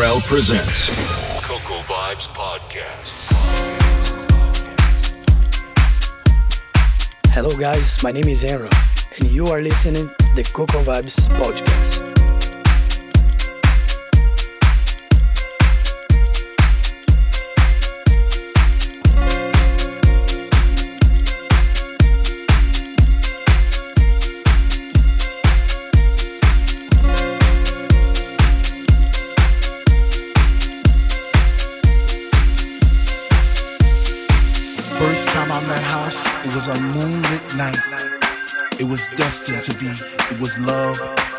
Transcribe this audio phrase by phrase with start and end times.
[0.00, 0.88] TRL presents
[1.42, 3.28] Coco Vibes Podcast.
[7.26, 8.02] Hello, guys.
[8.02, 8.70] My name is Aaron,
[9.18, 11.89] and you are listening to the Coco Vibes Podcast.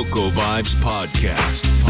[0.00, 1.89] Coco Vibes Podcast.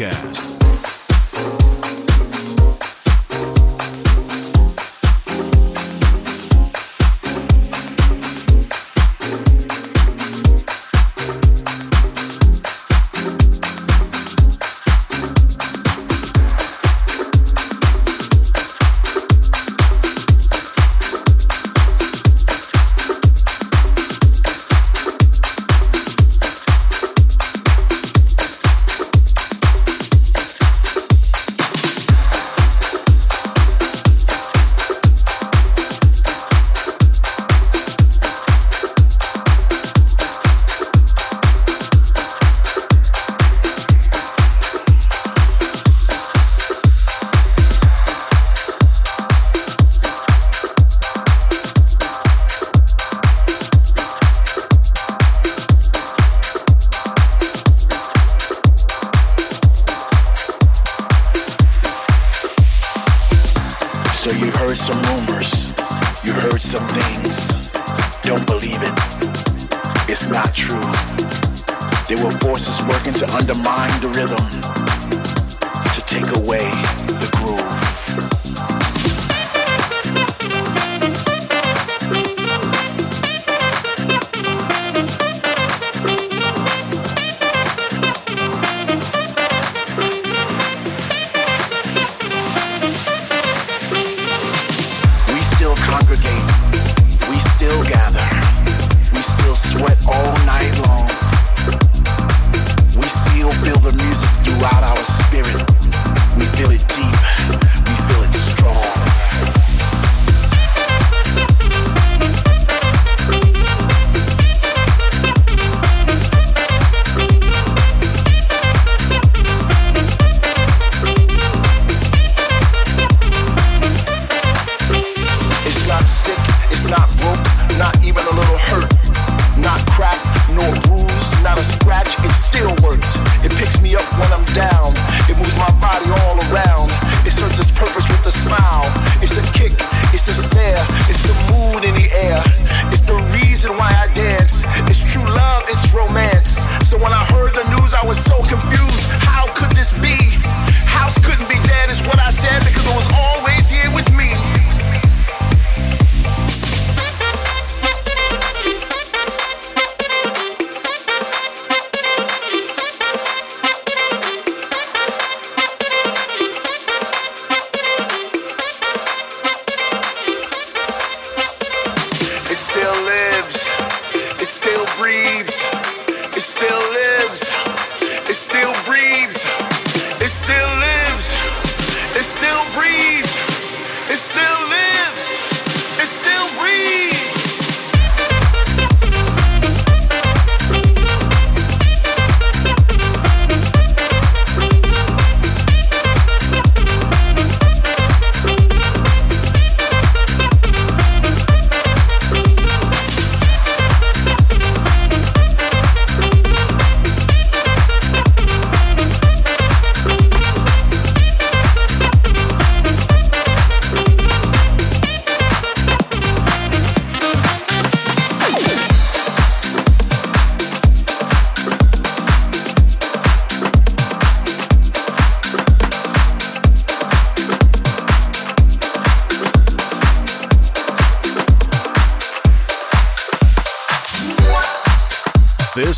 [0.00, 0.39] Podcast.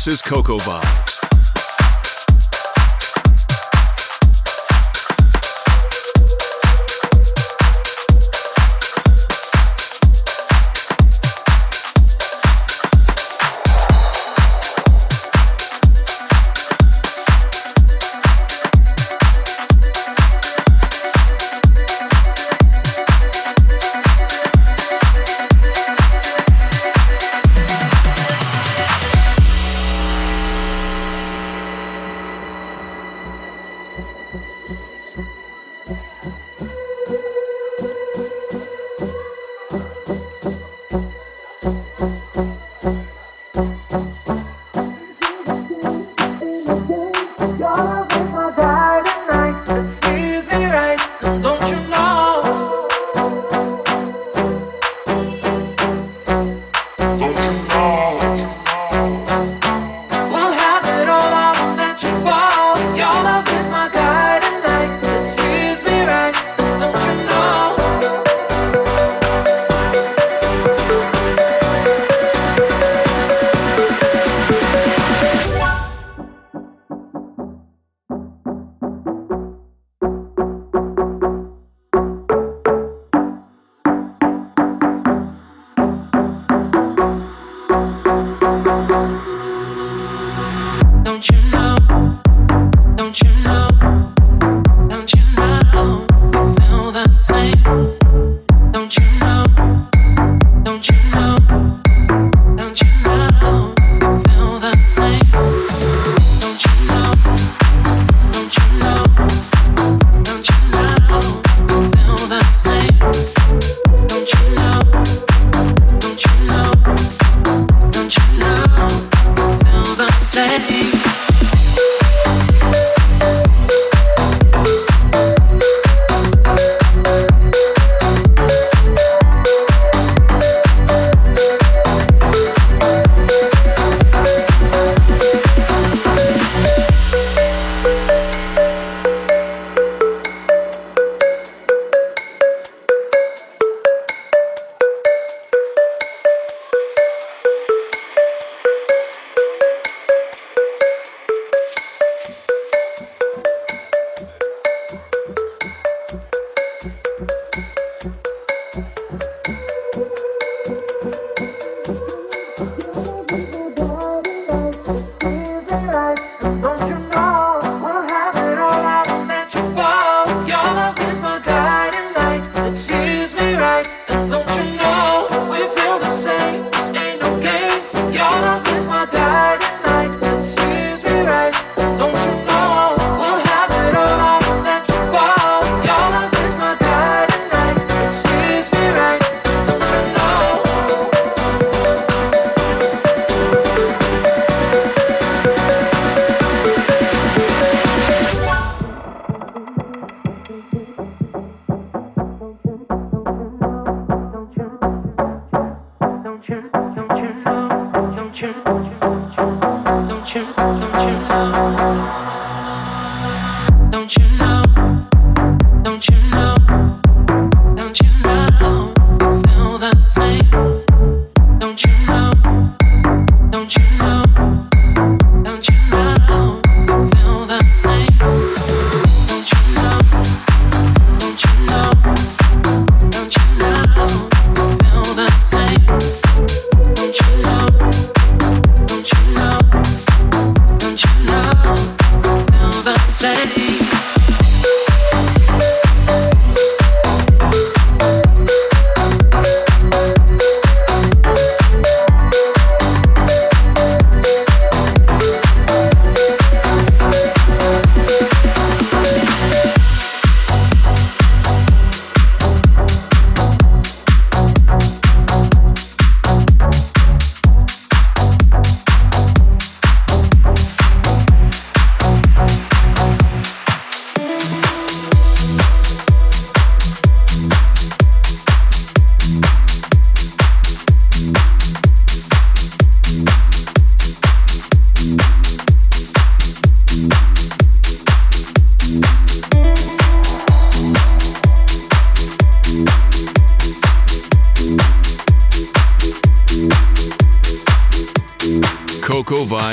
[0.05, 1.02] This is Coco Bob.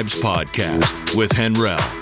[0.01, 2.00] Vibes Podcast with Henrell.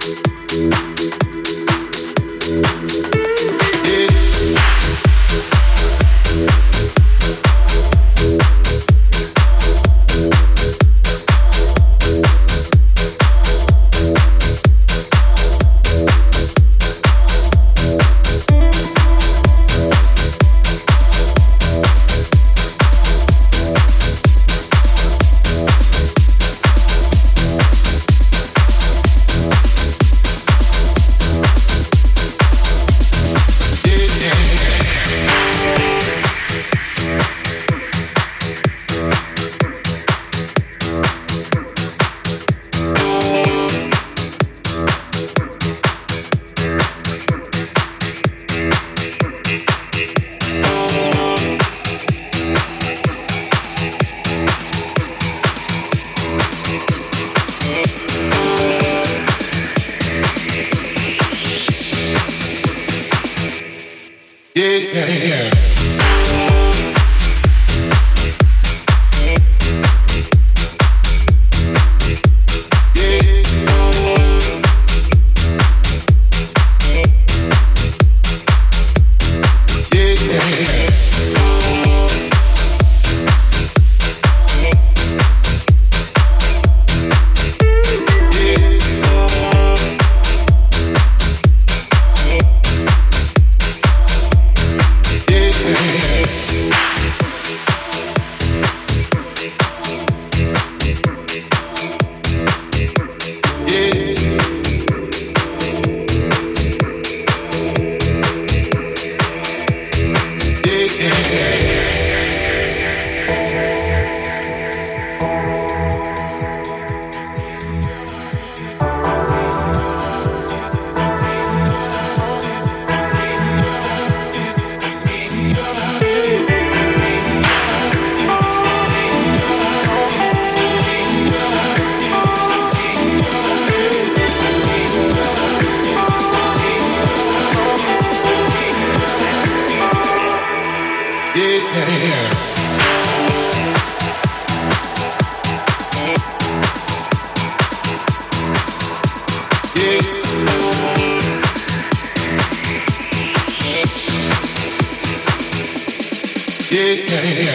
[156.71, 157.48] yeah.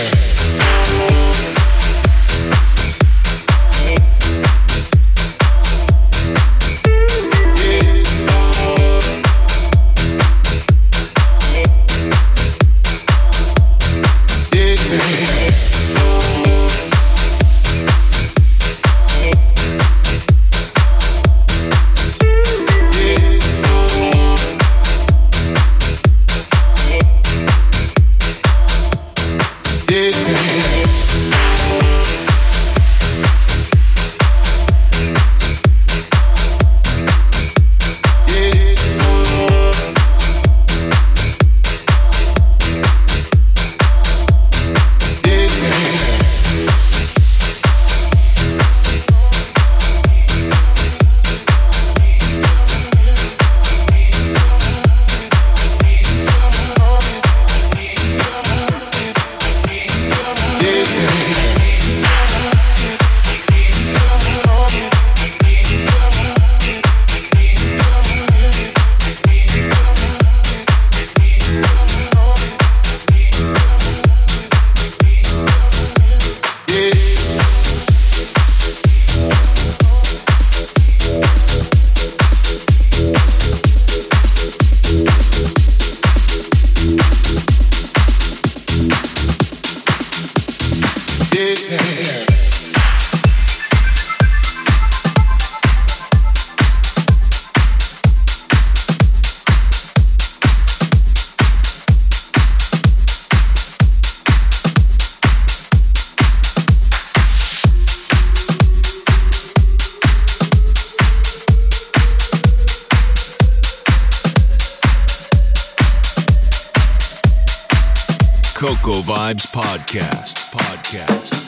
[119.34, 120.52] Vibes Podcast.
[120.52, 121.43] Podcast.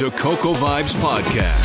[0.00, 1.59] To Coco Vibes Podcast.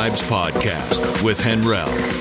[0.00, 2.19] Vibes Podcast with Henrell.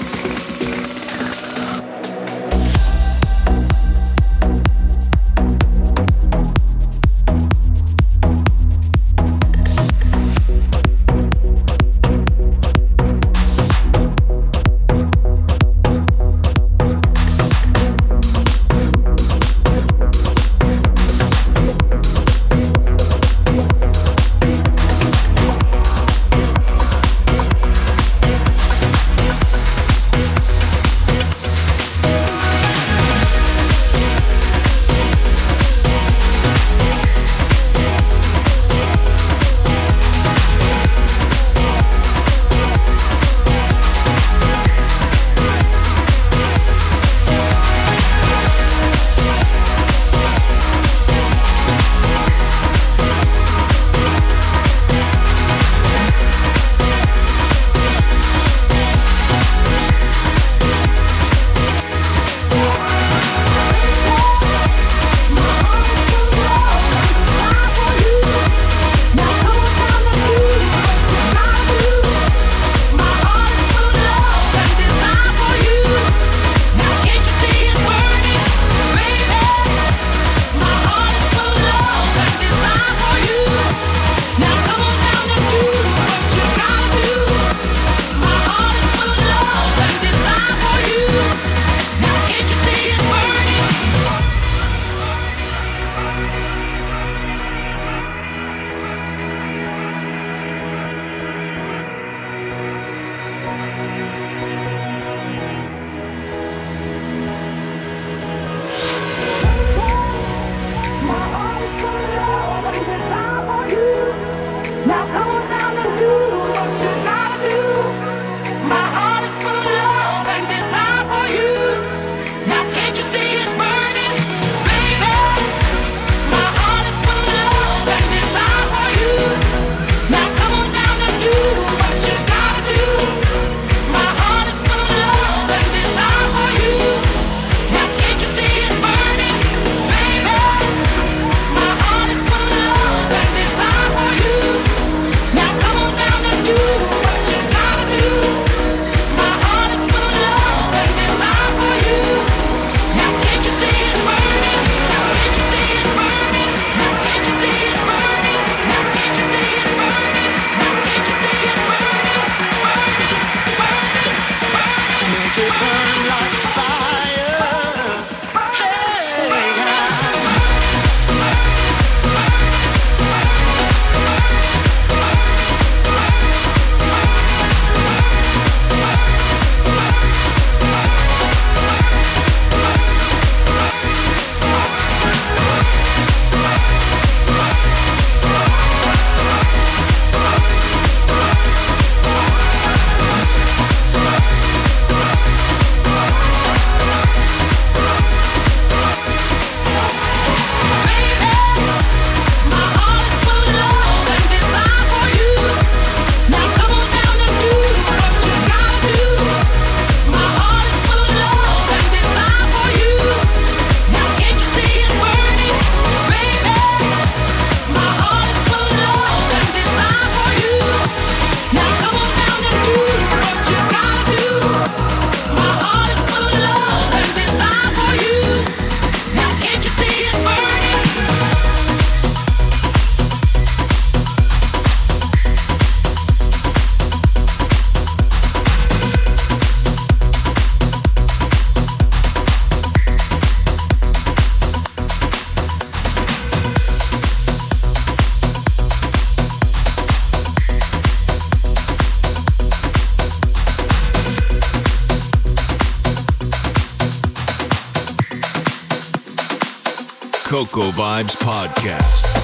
[260.51, 261.15] Coco Vibes.
[261.15, 262.18] Podcast.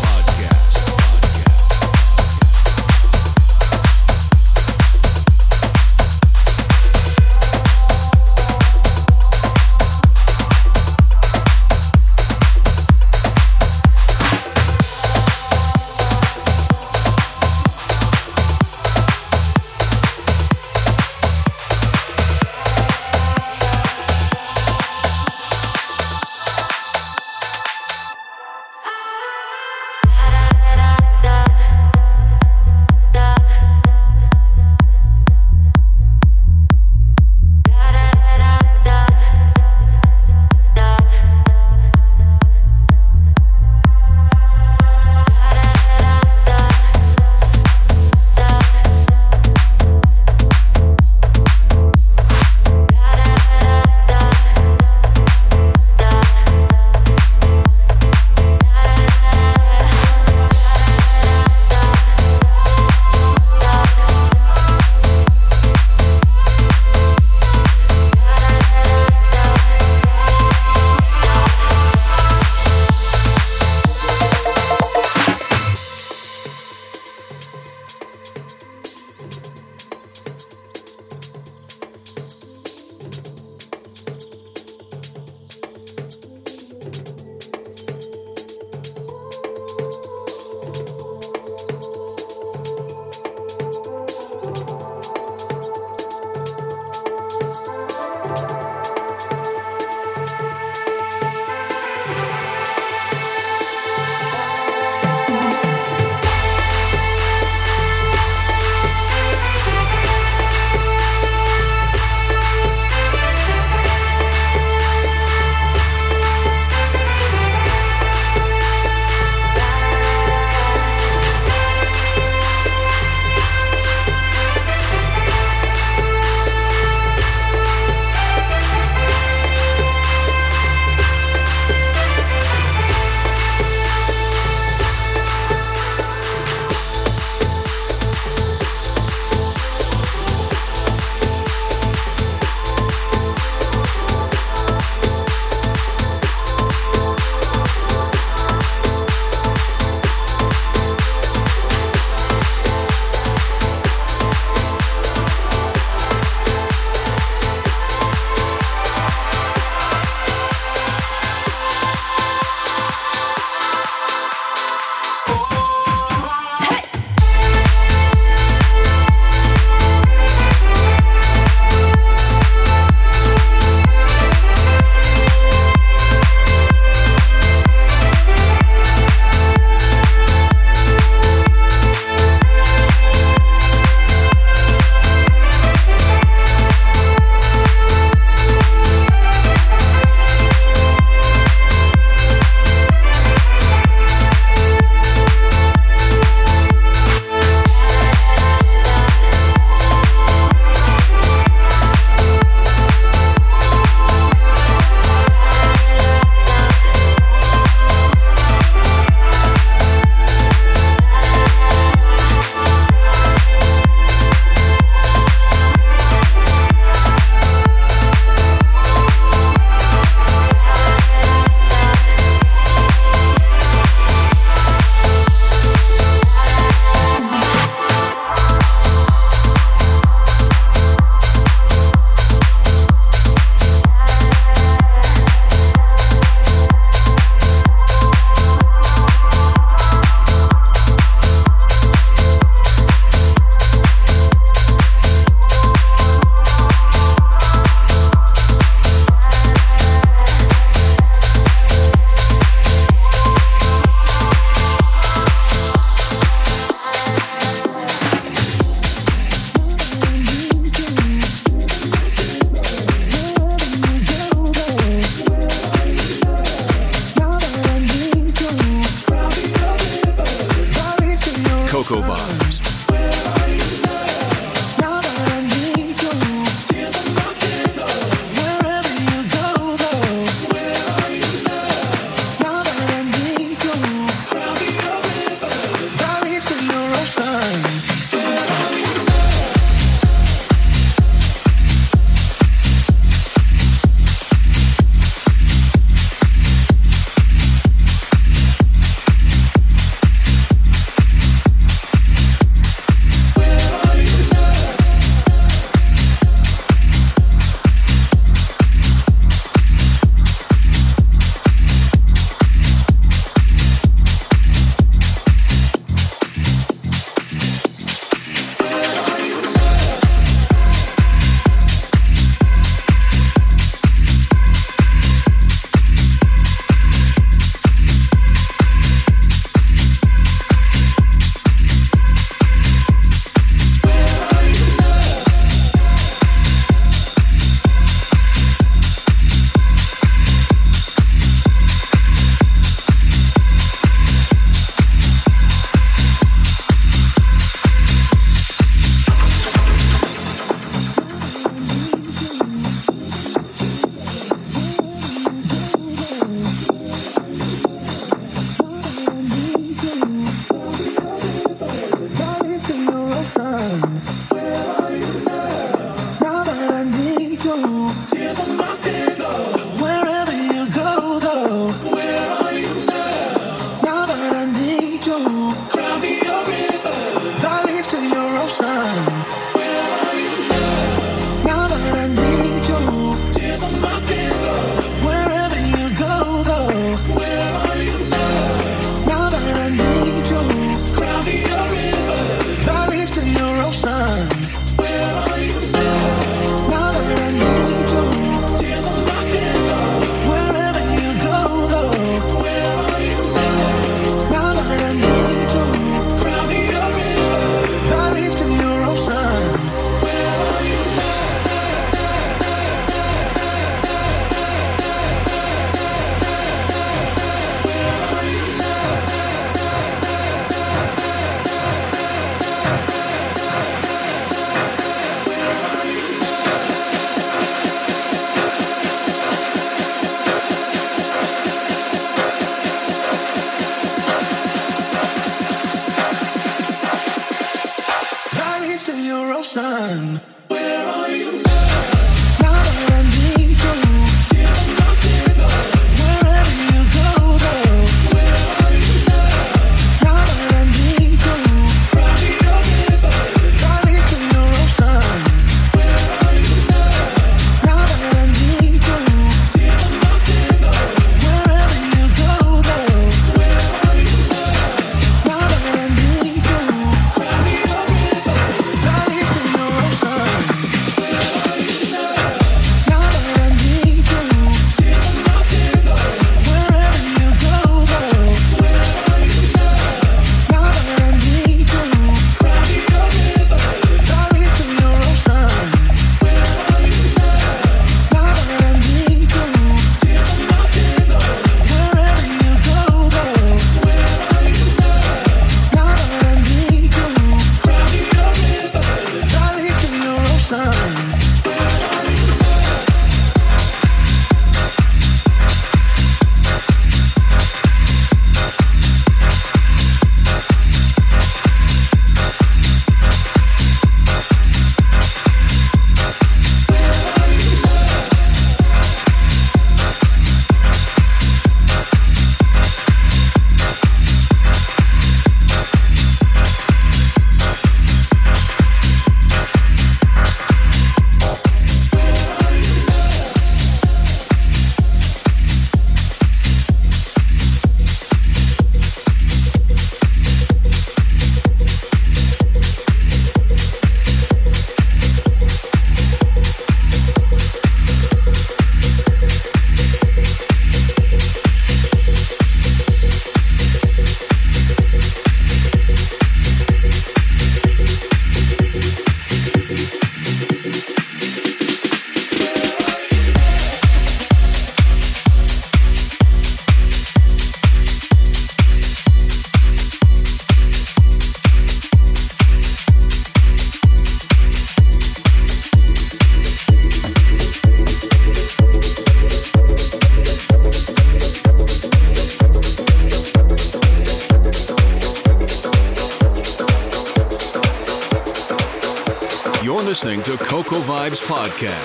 [591.55, 591.84] Podcast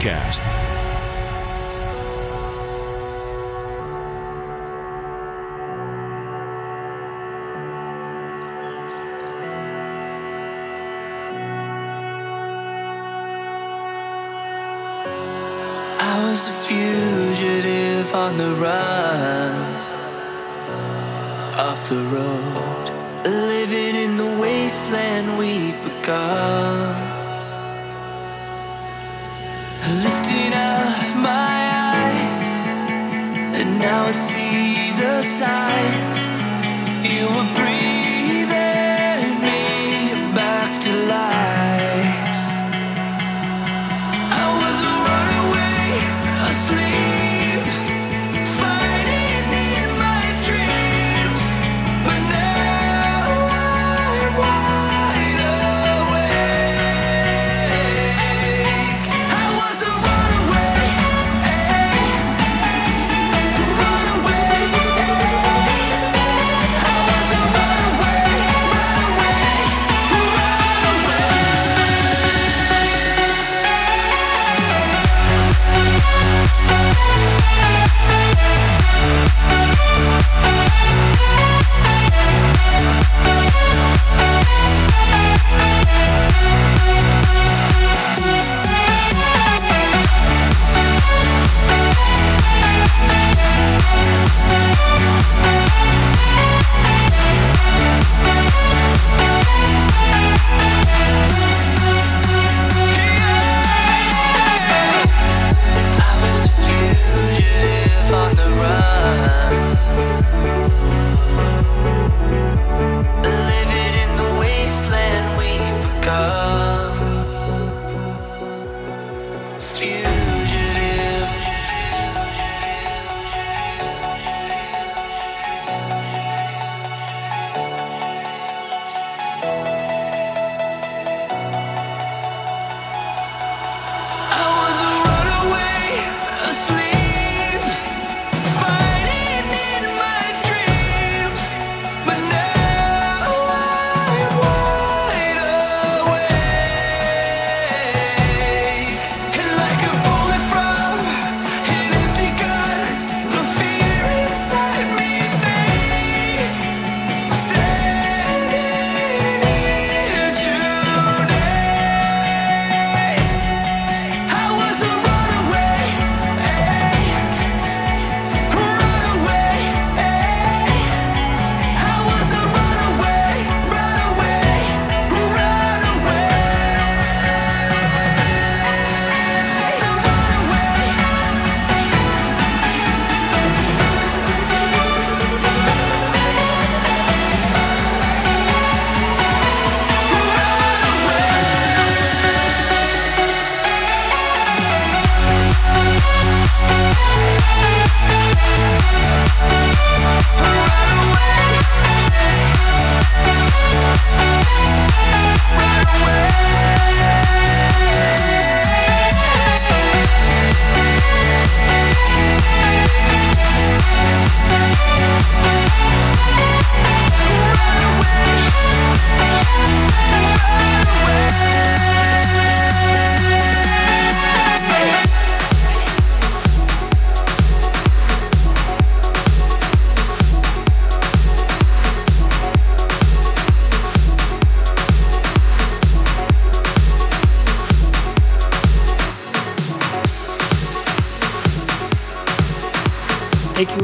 [0.00, 0.49] Podcast.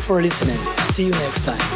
[0.07, 0.57] For listening.
[0.93, 1.76] See you next time.